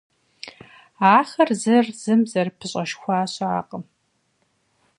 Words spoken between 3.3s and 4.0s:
щыӏэкъым.